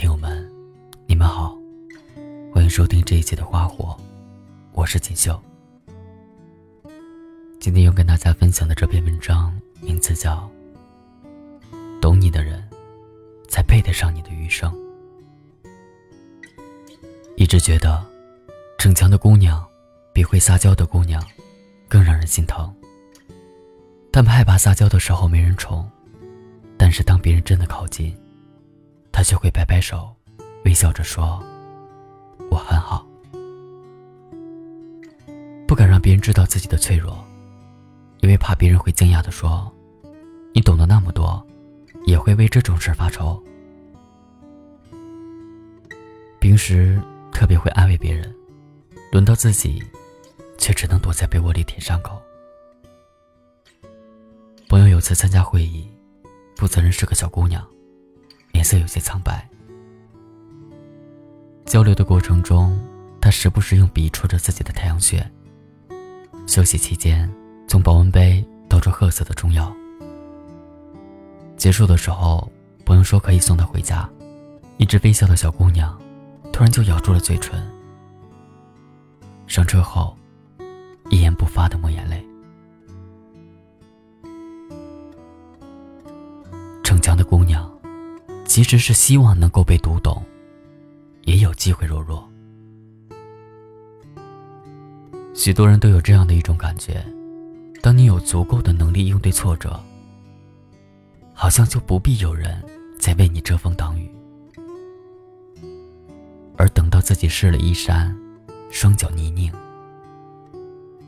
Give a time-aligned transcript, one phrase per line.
[0.00, 0.50] 听友们，
[1.06, 1.54] 你们好，
[2.54, 3.94] 欢迎收听这一期的花火，
[4.72, 5.38] 我是锦绣。
[7.60, 10.50] 今天要跟大家分享的这篇文章名字叫
[12.00, 12.66] 《懂你的人，
[13.46, 14.72] 才配得上你的余生》。
[17.36, 18.02] 一直觉得，
[18.78, 19.62] 逞强的姑娘
[20.14, 21.22] 比会撒娇的姑娘
[21.90, 22.74] 更让人心疼。
[24.10, 25.86] 他们害怕撒娇的时候没人宠，
[26.78, 28.16] 但是当别人真的靠近，
[29.12, 30.14] 他就会摆摆手，
[30.64, 31.42] 微笑着说
[32.50, 33.06] ：“我很好。”
[35.66, 37.24] 不敢让别人知道自己的脆弱，
[38.20, 39.72] 因为怕别人会惊讶的说
[40.52, 41.46] ：“你懂得那么多，
[42.06, 43.42] 也会为这种事发愁。”
[46.40, 47.00] 平时。
[47.32, 48.34] 特别会安慰别人，
[49.10, 49.82] 轮到自己，
[50.58, 52.20] 却只能躲在被窝里舔伤口。
[54.68, 55.88] 朋友有次参加会议，
[56.56, 57.66] 负责人是个小姑娘，
[58.60, 59.42] 脸色有些苍白。
[61.64, 62.78] 交流的过程中，
[63.18, 65.26] 他时不时用笔戳着自己的太阳穴。
[66.46, 67.32] 休息期间，
[67.66, 69.74] 从保温杯倒出褐色的中药。
[71.56, 72.52] 结束的时候，
[72.84, 74.06] 朋友说可以送她回家。
[74.76, 75.98] 一直微笑的小姑娘。
[76.52, 77.66] 突然就咬住了嘴唇。
[79.46, 80.14] 上车后，
[81.08, 82.22] 一言不发的抹眼泪。
[88.62, 90.22] 其实是希望能够被读懂，
[91.24, 92.28] 也有机会弱弱。
[95.32, 97.02] 许多人都有这样的一种感觉：
[97.80, 99.82] 当你有足够的能力应对挫折，
[101.32, 102.62] 好像就不必有人
[102.98, 104.12] 再为你遮风挡雨。
[106.58, 108.14] 而等到自己湿了衣衫，
[108.70, 109.50] 双脚泥泞，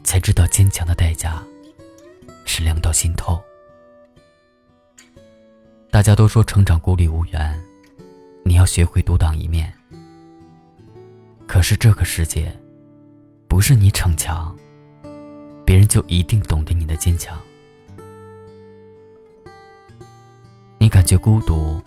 [0.02, 1.42] 才知道坚强的代价
[2.46, 3.38] 是凉到心透。
[5.92, 7.62] 大家都说成长孤立无援，
[8.46, 9.70] 你要学会独当一面。
[11.46, 12.50] 可是这个世界，
[13.46, 14.56] 不是你逞强，
[15.66, 17.38] 别人就一定懂得你的坚强。
[20.78, 21.78] 你感觉孤独，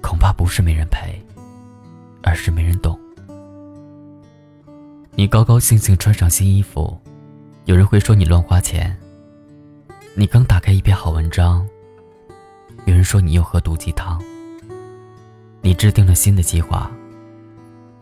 [0.00, 1.22] 恐怕不是没人陪，
[2.22, 2.98] 而是没人懂。
[5.10, 6.98] 你高高兴兴穿上新衣服，
[7.66, 8.98] 有人会说你乱花钱。
[10.14, 11.68] 你刚打开一篇好文章，
[12.84, 14.20] 有人说你又喝毒鸡汤。
[15.60, 16.90] 你制定了新的计划，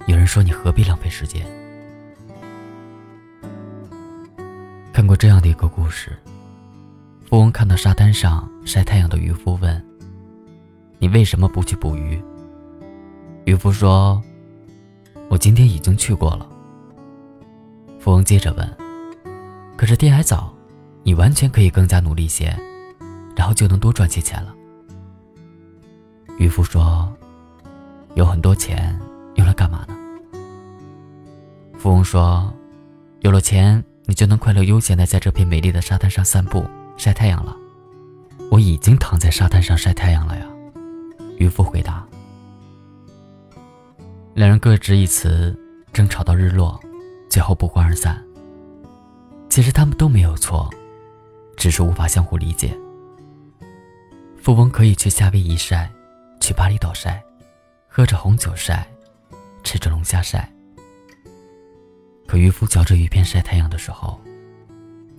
[0.06, 1.46] 有人说你何必浪费时间。
[4.92, 6.16] 看过这样的一个故事：
[7.28, 9.84] 富翁看到沙滩上晒太阳的渔夫问
[10.98, 12.22] ：“你为什么不去捕鱼？”
[13.44, 14.22] 渔夫说
[15.28, 16.48] ：“我今天已经去过了。”
[18.00, 18.76] 富翁接着问
[19.76, 20.52] ：“可是天还早，
[21.02, 22.54] 你完全可以更加努力些，
[23.36, 24.54] 然后就能多赚些钱了。”
[26.40, 27.06] 渔夫说
[28.16, 28.98] ：“有很多钱，
[29.34, 29.94] 用来干嘛呢？”
[31.78, 32.50] 富翁说
[33.20, 36.64] ：“有了钱，你就能快乐悠闲的在这片美丽的沙滩上散步、
[36.96, 37.54] 晒太阳了。”
[38.50, 40.46] 我已经躺在沙滩上晒太阳了呀。”
[41.36, 42.02] 渔夫回答。
[44.32, 45.54] 两人各执一词，
[45.92, 46.80] 争吵到日落。
[47.28, 48.18] 最后不欢而散。
[49.50, 50.70] 其实他们都没有错，
[51.54, 52.74] 只是无法相互理解。
[54.38, 55.92] 富翁可以去夏威夷晒，
[56.40, 57.22] 去巴厘岛晒，
[57.86, 58.88] 喝着红酒晒，
[59.62, 60.50] 吃着龙虾晒。
[62.26, 64.18] 可渔夫嚼着鱼片晒太阳的时候，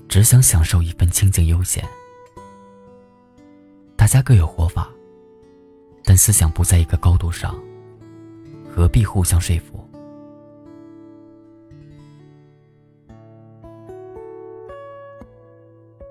[0.09, 1.87] 只想享受一份清静悠闲。
[3.95, 4.89] 大家各有活法，
[6.03, 7.55] 但思想不在一个高度上，
[8.69, 9.87] 何必互相说服？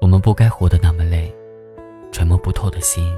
[0.01, 1.35] 我们不该活得那么累，
[2.13, 3.13] 揣摩不透的心，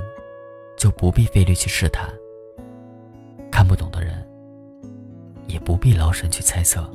[0.82, 2.10] 就不必费力去试探。
[3.52, 4.26] 看不懂的人，
[5.46, 6.90] 也不必劳神去猜测。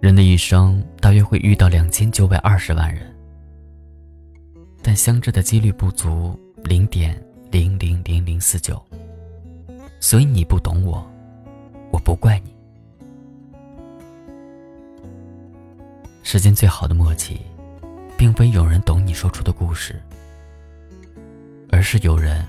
[0.00, 3.14] 人的一生大约会遇到两千九百二十万人，
[4.82, 6.34] 但相知的几率不足
[6.64, 7.14] 零点
[7.50, 8.82] 零零零零四九。
[10.00, 11.06] 所以你不懂我，
[11.90, 12.56] 我不怪你。
[16.22, 17.38] 世间最好的默契。
[18.16, 19.98] 并非有人懂你说出的故事，
[21.70, 22.44] 而是有人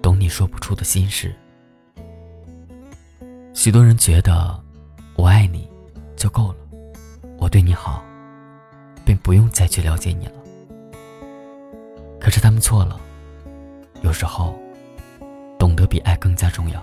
[0.00, 1.34] 懂你说不出的心事。
[3.52, 4.58] 许多人觉得
[5.16, 5.68] 我爱你
[6.14, 6.56] 就够了，
[7.38, 8.04] 我对你好，
[9.04, 10.32] 便不用再去了解你了。
[12.20, 13.00] 可是他们错了，
[14.02, 14.54] 有时候
[15.58, 16.82] 懂得比爱更加重要，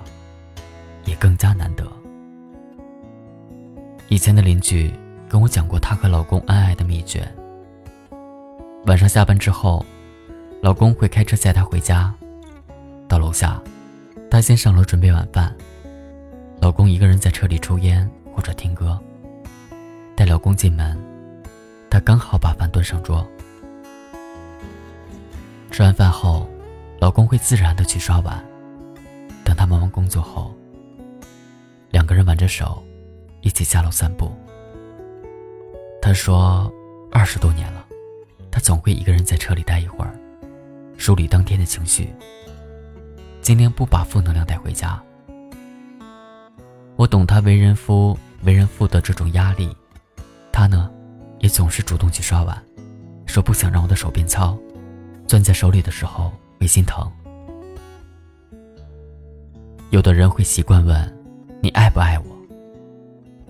[1.06, 1.90] 也更加难得。
[4.10, 4.94] 以前的邻居
[5.30, 7.28] 跟我讲过她和老公恩爱的秘诀。
[8.86, 9.86] 晚上下班之后，
[10.64, 12.14] 老公会开车载她回家。
[13.06, 13.62] 到楼下，
[14.32, 15.54] 她先上楼准备晚饭，
[16.62, 18.98] 老公一个人在车里抽烟或者听歌。
[20.16, 20.98] 带老公进门，
[21.90, 23.28] 她刚好把饭端上桌。
[25.70, 26.50] 吃完饭后，
[26.98, 28.42] 老公会自然的去刷碗。
[29.44, 30.56] 等他忙完工作后，
[31.90, 32.82] 两个人挽着手，
[33.42, 34.32] 一起下楼散步。
[36.02, 36.72] 他说
[37.12, 37.86] ：“二十多年了，
[38.50, 40.18] 他总会一个人在车里待一会儿，
[40.98, 42.14] 梳理当天的情绪，
[43.42, 45.02] 尽量不把负能量带回家。”
[46.96, 49.76] 我懂他为人夫、为人父的这种压力，
[50.52, 50.92] 他呢，
[51.40, 52.64] 也总是主动去刷碗，
[53.26, 54.58] 说不想让我的手变糙。
[55.26, 57.12] 攥在手里的时候会心疼。
[59.90, 61.18] 有的人会习惯问
[61.62, 62.26] ：“你爱不爱我？”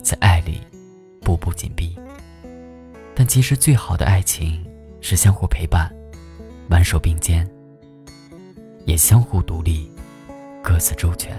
[0.01, 0.61] 在爱里，
[1.21, 1.97] 步步紧逼。
[3.15, 4.65] 但其实最好的爱情
[5.01, 5.93] 是相互陪伴，
[6.73, 7.47] 挽手并肩，
[8.85, 9.87] 也相互独立，
[10.63, 11.31] 各自周全。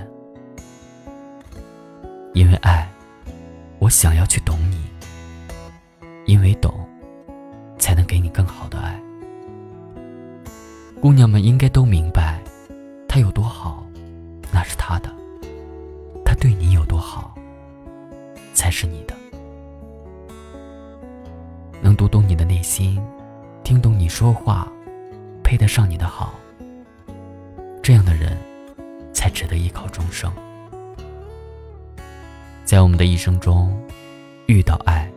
[2.35, 2.89] 因为爱，
[3.81, 4.85] 我想要去懂你。
[6.27, 6.73] 因为懂，
[7.81, 8.97] 才能给你更好的爱。
[11.01, 12.41] 姑娘们应该都明白，
[13.09, 13.85] 他有多好，
[14.53, 15.11] 那是他的；
[16.25, 17.35] 他对你有多好，
[18.55, 19.17] 才是你的。
[21.83, 23.03] 能读懂你的内心，
[23.65, 24.73] 听懂你说话，
[25.45, 26.35] 配得上你的好，
[27.81, 28.37] 这样的人，
[29.13, 30.33] 才值得依靠终生。
[32.65, 33.79] 在我们的一生中，
[34.47, 35.09] 遇到爱，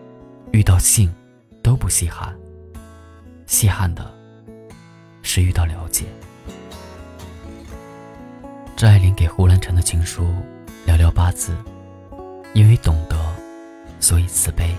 [0.52, 1.12] 遇到性，
[1.64, 2.38] 都不稀罕，
[3.48, 4.16] 稀罕的。
[5.24, 6.06] 是遇到了解。
[8.78, 10.26] 张爱玲给胡兰成的情书
[10.86, 11.56] 寥寥八字，
[12.54, 13.18] 因为懂得，
[14.00, 14.76] 所以慈悲。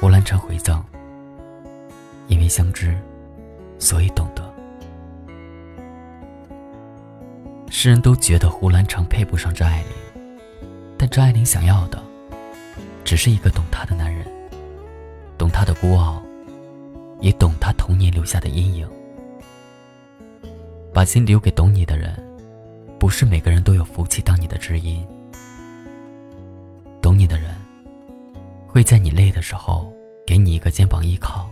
[0.00, 0.82] 胡兰成回赠：
[2.26, 2.96] 因为相知，
[3.78, 4.42] 所以懂得。
[7.70, 10.38] 世人都觉得胡兰成配不上张爱玲，
[10.96, 12.02] 但张爱玲想要的，
[13.04, 14.26] 只是一个懂她的男人，
[15.36, 16.22] 懂她的孤傲。
[17.20, 18.86] 也懂她童年留下的阴影。
[20.92, 22.12] 把心留给懂你的人，
[22.98, 25.02] 不是每个人都有福气当你的知音。
[27.00, 27.54] 懂你的人，
[28.66, 29.90] 会在你累的时候
[30.26, 31.48] 给你一个肩膀依靠，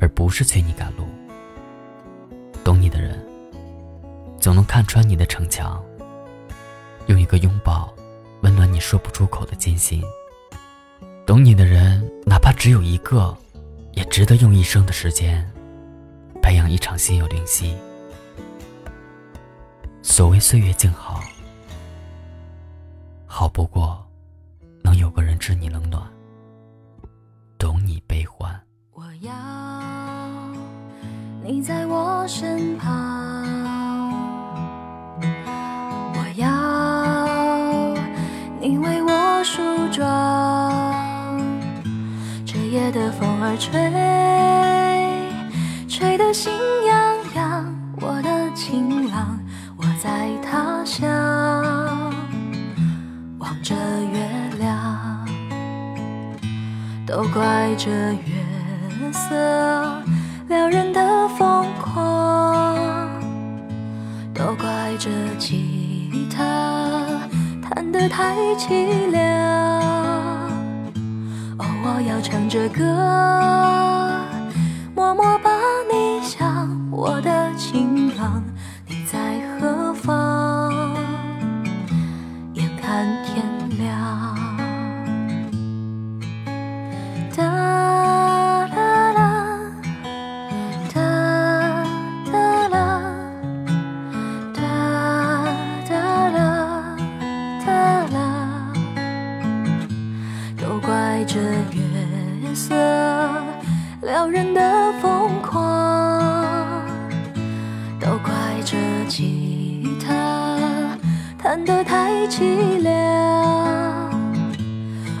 [0.00, 1.06] 而不是催你赶路。
[2.64, 3.24] 懂你的人，
[4.38, 5.82] 总能看穿你的逞强，
[7.06, 7.92] 用一个拥抱
[8.42, 10.02] 温暖你说不出口的艰辛。
[11.26, 13.36] 懂你的人，哪怕只有一个。
[13.92, 15.44] 也值得用一生的时间，
[16.40, 17.76] 培养一场心有灵犀。
[20.00, 21.20] 所谓岁月静好，
[23.26, 24.00] 好不过
[24.84, 26.08] 能有个人知你冷暖，
[27.58, 28.58] 懂你悲欢。
[28.92, 29.32] 我要
[31.52, 32.88] 你在我身旁，
[36.14, 36.46] 我要
[38.60, 40.72] 你为我梳妆。
[42.46, 43.80] 这夜的风儿吹，
[45.88, 46.52] 吹得心
[46.86, 47.66] 痒痒。
[48.00, 49.36] 我的情郎，
[49.76, 51.02] 我在他乡
[53.40, 54.20] 望着月
[54.60, 55.26] 亮，
[57.04, 60.00] 都怪这月色
[60.46, 61.00] 撩人的
[65.00, 67.28] 都怪这吉他
[67.62, 69.22] 弹得太凄凉。
[71.58, 72.84] 哦我要唱着歌，
[74.94, 75.49] 默默把
[102.54, 102.74] 色
[104.02, 106.84] 撩人的疯狂，
[108.00, 108.32] 都怪
[108.64, 108.76] 这
[109.08, 110.96] 吉他
[111.38, 112.94] 弹得太凄凉。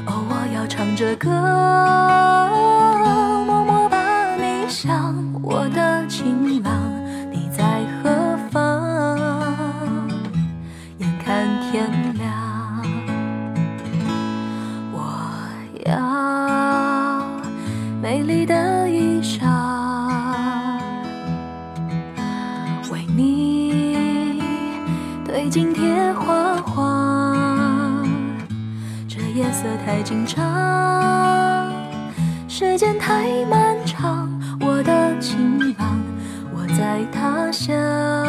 [0.06, 1.28] 哦，我要唱着歌，
[26.20, 28.04] 花花。
[29.08, 31.72] 这夜色太紧张，
[32.48, 34.28] 时间太漫长。
[34.60, 35.98] 我的情郎，
[36.54, 38.19] 我在他乡。